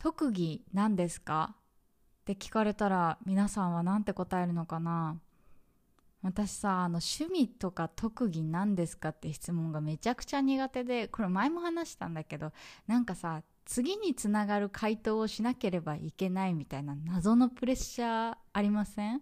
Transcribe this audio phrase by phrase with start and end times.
[0.00, 1.54] 特技何ですか？
[2.22, 5.20] って聞かれたら皆さんは何て答えるのかな？
[6.22, 12.52] 私さあの趣味とか特技何ですかって質問がめちゃくちゃ苦手でこれ前も話したんだけど
[12.86, 19.20] なんかさ次につながる回答をしなければいけないみたいな謎のプレッシャーありません？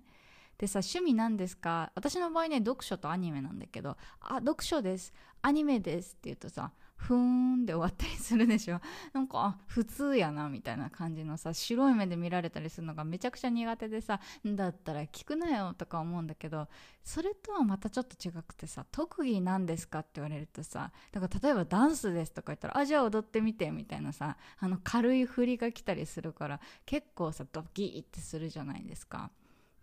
[0.59, 1.91] でさ趣味なんですか？
[1.97, 5.13] 私の場合ね読書とアニメなんだけどあ読書です。
[5.43, 8.81] アニメですって言うとさふーんで終わったりするでしょ。
[9.15, 16.69] なんか普通やなみたいな感じのさ白い目で見られたりするのがめちゃくちゃ苦手でさだったら聞くなよとか思うんだけど
[17.05, 29.31] それとはまたちょっと違くてさ特技なんですかって言われるとさだから例えばダンスですとか言ったらあじゃあ踊ってみてみたいなさあの軽い振りが来たりするから結構さドキッてするじゃないですか。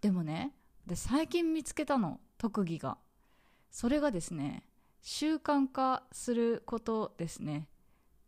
[0.02, 0.54] でもね
[0.86, 2.98] で最近見つけたの特技が。
[3.72, 4.64] それがですね
[5.08, 7.70] 習慣化することですね。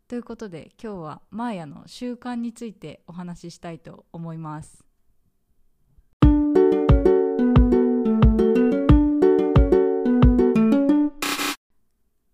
[0.06, 4.84] ということで今日はマーヤの習慣についてお話ししたいと思います。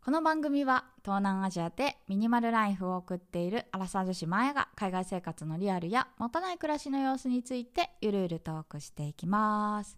[0.03, 9.97] この番組は東南アジアでミニマルライフを送っているアラサー女子マーヤが海外生活のリアルや持たない暮らしの様子についてゆるゆるトークしていきます。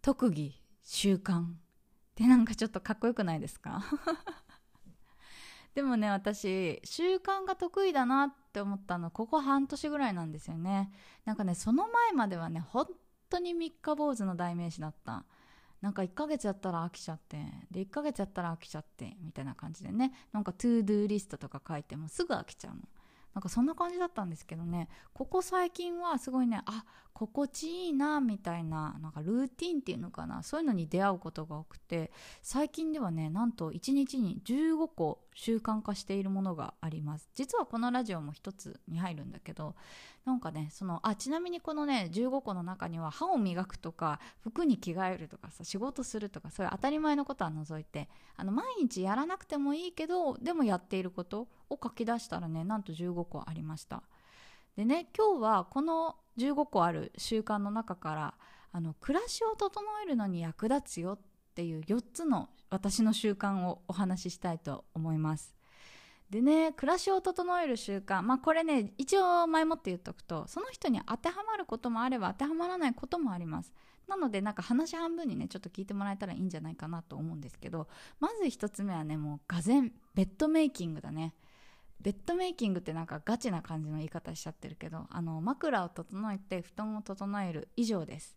[0.00, 1.65] 特技習慣。
[2.16, 3.84] ってなんかちょっとかっこよくないですか？
[5.74, 10.90] でもね私習慣が得意だなって思ったのここ半年ぐらいなんですよね。
[11.26, 12.86] なんかねその前まではね本
[13.28, 15.26] 当に三日坊主の代名詞だった。
[15.82, 17.36] なんか1ヶ月やったら飽きちゃって
[17.70, 20.14] で1ヶ月やったら飽きちゃってみたいな感じでね。
[20.32, 22.80] なんか to do リストとか書いてもすぐ飽きちゃうの。
[23.36, 24.88] なんかそんな感じだったんですけどね。
[25.12, 30.42] ここ最近はすごいねあ心地いいなみたいななんかルーティンっていうのかな。
[30.42, 32.10] そういうのに出会うことが多くて。
[32.40, 37.28] 最近ではねなんと1日に15個習慣化しているものがあります。
[37.34, 39.76] 実はこのラジオも一つに入るんだけど
[40.24, 54.02] なんかねそのあちなみにこのね15個の中には歯を磨くとか服に着替えるとかさ仕事するとかそういう当たり前のことは除いてあの毎日やらなくてもいいけどでもやっていることを書き出したらねなんと15個ありました。
[54.74, 58.34] でね今日はこの15個ある習慣の中から
[58.72, 61.18] あの暮らしを整えるのに役立つよっ
[61.56, 65.54] ていう4つの私の習慣をお話ししたいと思います。
[66.28, 73.72] でね暮らしを整える習慣まあこれね一応前もって言っとくとその人に当てはまることもあれば当てはまらないこともあります。
[74.06, 77.88] なのでなんか話半分にねちょっと聞いてもらえたらいいんじゃないかなと思うんですけど
[78.20, 79.80] まず1つ目はねもうがぜ
[80.14, 81.34] ベッドメイキングだね。
[82.00, 88.36] ベッドメイキングってなんかガチな感じの言い方しちゃってるけどあの枕を整えて布団を整える以上です。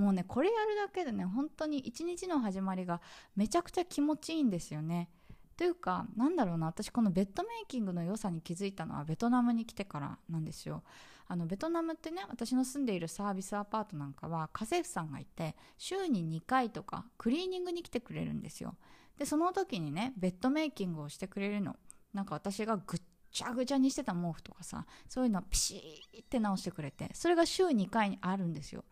[0.00, 3.02] もうねこれやるだけでね本当に一日の始まりが
[3.36, 5.10] めちゃくちゃ気持ちいいんですよね。
[5.58, 10.82] というかなんだろうな私このベッドメイキングの良さに気づいたのはベトナムに来てからなんですよ。
[11.28, 18.74] あのベトナムってね私の住んでいるサービスアパートなんかは家政婦さんがいて週に2回とかクリーニングに来てくれるんですよ。
[19.18, 21.76] でその時にねベッドメイキングをしてくれるの。
[22.14, 28.84] なんか私がぐっちゃぐちゃにしてた毛布とかさそういうのをピシーって直してくれてそれが週2回にあるんですよ。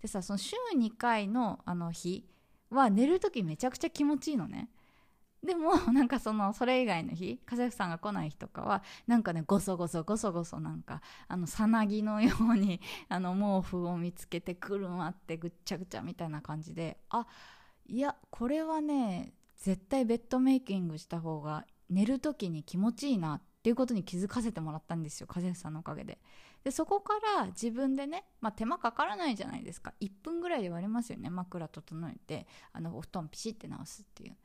[0.00, 2.24] でさその週2回のあの日
[2.70, 4.70] は寝る時めちゃくちゃ気持ちいいのね。
[5.42, 17.26] でも なんかそのそれ以外の日家政婦さんが来ない日とかはなんかねごそごそごそごそなんかあのさなぎのように あの毛布を見つけてくるまってぐっちゃぐちゃみたいな感じであ
[17.86, 26.18] いやこれはね絶対ベッドメイキングした方が寝る時に気持ちいいなっていうことに気づかせてもらったんですよ風さんのおかげで。
[26.66, 29.94] でそこから自分でね、まあ、手間かからないじゃないですか。
[30.00, 31.30] 1分ぐらいで割れますよね。
[31.30, 34.36] 枕整えてあのお布団ピシッて直すっていう。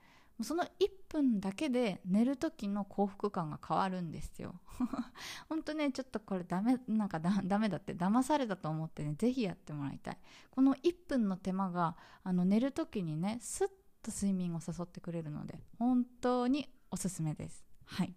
[0.43, 0.67] その1
[1.09, 4.53] 分だけで寝る時の幸福感が変わるんですよ。
[5.49, 10.17] 本当ねちょっとこれダメなんかだダメだって騙されたと思ってね是非やってもらいたい。
[10.51, 13.67] この1分の手間があの寝る時にねスッ
[14.03, 17.65] と睡眠を誘ってくれるので本当におすすめです。
[17.85, 18.13] はい。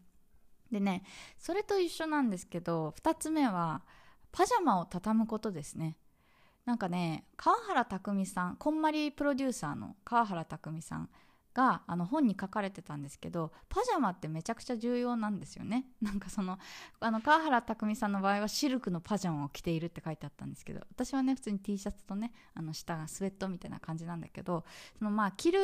[0.75, 1.05] でね
[1.39, 3.83] それと一緒なんですけど2つ目は
[4.33, 5.97] パジャマを畳むことですね。
[6.65, 11.11] なんかね川原拓さんこんまりプロデューサーの川原拓さん
[11.55, 15.87] があの本に書かれてたんですけどパジャマってめちゃくちゃ重要なんですよね。
[16.03, 16.59] なんかその
[17.01, 24.65] あの川原拓海さんの場合はシルクのパジャマを着ているって書いてあったんですけど私はね普通に T シャツとねあの下がスウェットみたいな感じなんだけど
[24.99, 25.61] そのまあ着る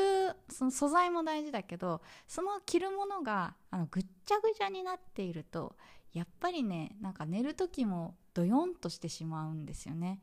[0.49, 5.77] その素材も大事だけどその着るものがあのぐっちゃぐちゃになっていると
[6.13, 10.21] やっぱりねなんか寝る時もドヨンとしてしまうんですよね。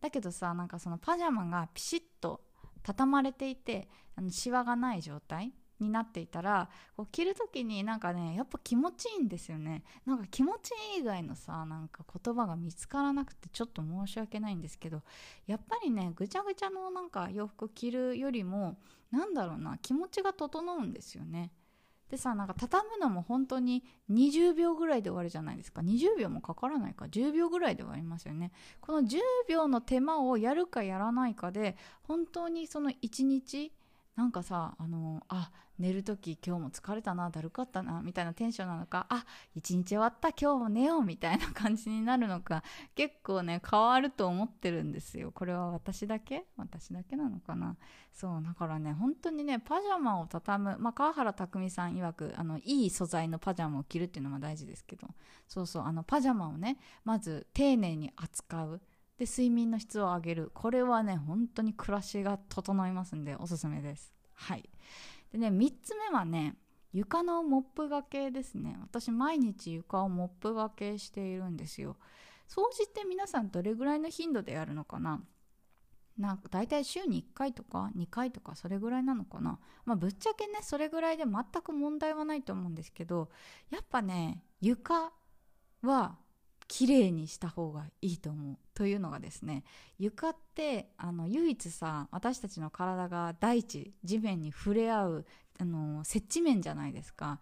[0.00, 2.45] だけどさなんかそのパジャマがピシッと
[2.86, 9.82] 畳まれていてあのシワがない状態になっていたらこう着る時になんかねやっぱ気持ちいいんですよね。
[10.06, 15.02] なんか気持ちいい以外のさなんか言葉が見つからなくてちょっと申し訳ないんですけど
[15.46, 18.78] やっぱりねぐちゃぐちゃのなんか洋服着るよりも
[19.10, 21.50] なんだろうな気持ちが整うんですよね。
[22.10, 25.80] でさなんか畳むのも本当に20秒ぐらいで終わるじゃないですか。
[25.80, 27.06] 20秒もかからないか。
[27.06, 28.52] 10秒ぐらいで終わりますよね。
[28.80, 29.18] この10
[29.48, 33.72] 秒の手間をやるかやらないかで本当にその1日
[34.16, 42.62] なんかさあのあ寝る時今日も疲れたなだるかったなみたいなテンションなのかあ一日終わった今日も寝ようみたいな感じになるのか
[42.94, 45.32] 結構ね変わると思ってるんですよ。
[45.32, 46.46] これは私だけ？
[46.56, 47.76] 私だけなのかな？
[48.14, 55.08] そうだからね本当にねパジャマを畳むまあ川原拓さん曰くあのいい素材のパジャマを着るっていうのも大事ですけど
[55.46, 58.80] そうそうあのパジャマをねまず丁寧に扱う。
[59.18, 60.50] で睡眠の質を上げる。
[60.54, 64.12] これはね本当に暮らしが整いますんでおすすめです。
[64.34, 64.68] はい。
[65.32, 66.56] でね3つ目はね
[66.92, 68.76] 床のモップがけですね。
[68.80, 71.96] 私毎日床をモップがけしているんですよ。
[72.48, 75.20] 掃除って皆さんどれぐらいの頻度でやるのかな？
[76.16, 79.58] なんか大体週に1回とか2回とかそれぐらいなのかな？
[79.84, 83.28] まあぶっちゃけねそれぐらいで全く問題はないと思うんですけど
[83.70, 85.12] やっぱね床
[85.82, 86.16] は
[86.68, 89.64] 綺麗にした方がいいと思うというのがですね
[89.98, 95.26] 床ってあの唯一さ私たちの体が大地地面に触れ合う
[95.58, 97.40] あの接地面じゃないですか。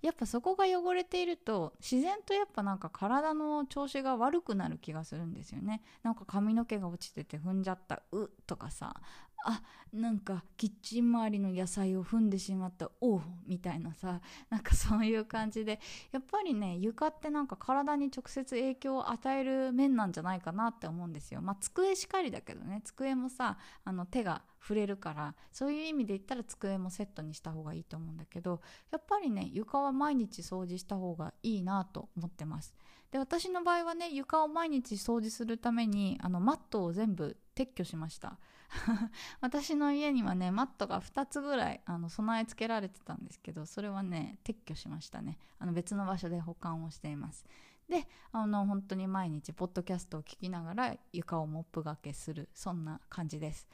[0.00, 5.80] やっぱそこが汚れていると自然とやっぱなんか体の調子が悪くなる気がするんですよね。
[6.02, 9.00] なんか髪の毛が落ちてて踏んじゃったうとかさ
[9.44, 9.62] あ
[9.92, 15.80] なんかキッチン周りの野菜を踏んでしまったおうみたいなさなんかそういう感じで
[16.12, 21.42] やっぱりね床ってなんか体に直接影響を与える面なんじゃないかなって思うんですよ。
[21.42, 28.60] まあ机しかりだけどね机もさあの手が触れるからそういう意味で言ったら机もセットにした方がいいと思うんだけど
[28.90, 32.74] やっぱりね床は毎日掃除した方がいいなと思ってます。
[33.10, 38.38] で私の場合はね床を毎日掃除するためにあのマットを全部撤去しました。
[39.40, 45.38] 私の家にはねマットが2つぐらいあの備え付けられてたんですけどそれはね撤去しましたね。
[45.58, 47.44] あの別の場所で保管をしています。
[47.88, 52.48] であの本当に毎日ポッドキャストを聞きながら床をモップがけする。
[52.54, 53.68] そんな感じです。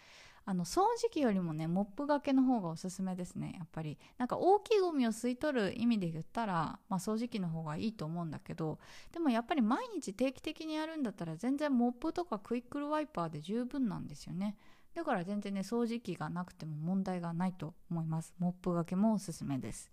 [0.51, 3.99] あの掃除機よりもねモップがけの方がおすすめですねやっぱり。
[4.17, 8.79] なんか大きいゴミを吸い取る意味で言ったら、まあ、掃除機の方がいいと思うんだけど
[9.13, 14.57] でもやっぱり毎日定期的にやるんだったら全然モップとかクイックルワイパーで十分なんですよね。
[14.95, 18.33] だから全然ね掃除機がなくても問題がないと思います。
[18.39, 19.91] モップがけもおすすめです。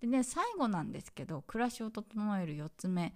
[0.00, 3.14] でね最後なんですけど暮らしを整える4つ目。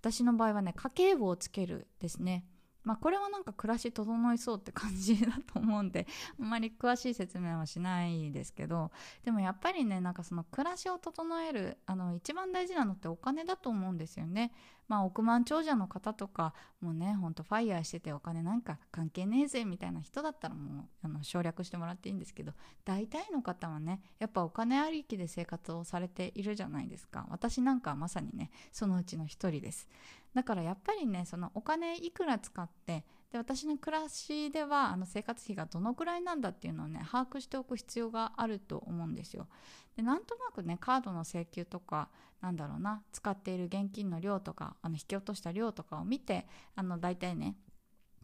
[0.00, 2.44] 私の場合はね家計簿をつけるですね。
[2.84, 6.06] まあ、これはなんか暮らし整いそうって感じだと思うんで
[6.38, 8.92] あんまり詳しい説明はしないですけど
[9.24, 14.52] でもやっぱりねなんかその暮らしを整えるあの一番大事なのってお金だと思うんですよね。
[14.86, 22.52] まあ億万長者の方とかもうねほんとファイヤーしててお金なんか関係ねえぜみたいな人だったらもうあの省略してもらっていいんですけど
[22.84, 29.88] 大体の方はねやっぱお金ありきで生活をされているじゃないですか私なんかはまさにねそのうちの一人です。
[30.34, 39.48] だからやっぱりねそのお金いくら使ってで私の暮らしではあの生活費がどのくらいなんだっていうのをね把握しておく必要があると思うんですよ。
[39.96, 42.10] でなんとなくねカードの請求とか
[42.40, 47.56] なんだろうな使っている現金の量とかあの引き落とした量とかを見てあの大体ね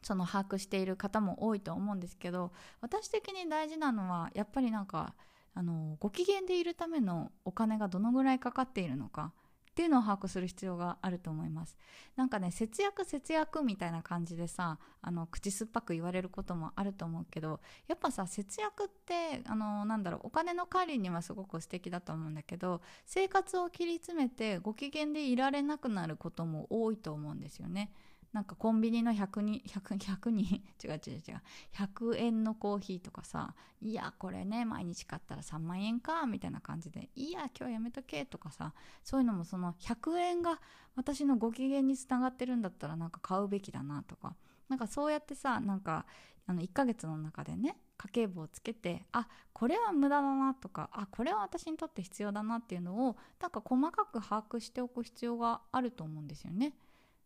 [0.03, 5.15] その把握している方も多いと思うんですけど私的に大事なのはやっぱりなんか
[5.55, 9.33] あのご機嫌でいるためのお金がどのぐらいかかっているのか
[9.71, 11.77] っていうのを把握する必要があると思います。
[12.17, 27.93] なんかね節約節約みたいな感じでさあの口酸っぱく言われることもあると思うけどやっぱさ節約ってあのなんだろうお金の管理にはすごく素敵だと思うんだけど生活を切り詰めてご機嫌でいられなくなることも多いと思うんですよね。
[28.33, 38.73] なんかコンビニの100人、100, 100人、 違う違う違う、100円のコーヒーとかさ、いや、これね、毎日買ったら3万円か、みたいな感じで、いや、今日やめとけ、とかさ、
[39.03, 40.61] そういうのもその100円が
[40.95, 44.37] 私のご機嫌につながってるんだったらなんか買うべきだなとか、
[44.69, 46.07] なんかそうやってさ、なんか、
[46.47, 56.73] あの1ヶ月の中でね、家計簿をつけてあこれは無駄だなとかあこれは私にとって必要だなっていうのをなんか細かく把握しておく必要があると思うんですよね。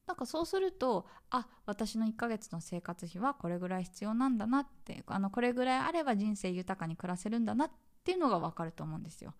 [0.06, 7.70] なんかそうするとあ私の1ヶ月の生活費はこれぐらい必要なんだなってあのこれぐらいあれば人生豊かに暮らせるんだなっ
[8.04, 9.34] ていうのが分かると思うんですよ。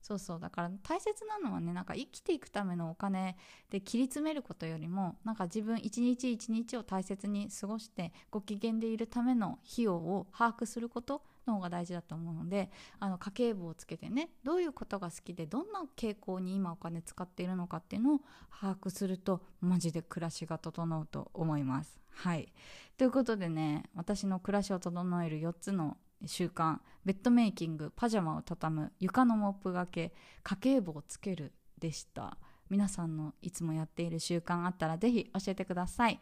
[0.00, 3.36] そうそうだから大切なのはねなんか生きていくためのお金
[3.68, 18.20] で切り詰めることよりもなんか自分一日一日を大切に過ごしてご機嫌でいるための費用を把握することの方が大事だと思うのであの家計簿をつけてねどういうことが好きでどんな傾向に今お金使っているのかっていうのを
[18.60, 21.98] 把握するとマジで暮らしが整うと思います。
[22.10, 22.52] はい。
[22.96, 30.12] ということでね私の暮らしを整える4つの習慣ベッドメイキングパジャマを畳む床のモップがけ
[30.42, 32.38] 家計簿をつけるでした。
[32.70, 36.20] 皆さんのいつもやっている習慣あったらぜひ教えてください。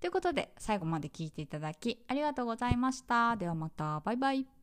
[0.00, 3.36] ということで最後まで聞いていただきありがとうございました。
[3.36, 4.00] ではまた。
[4.00, 4.57] バイバイ。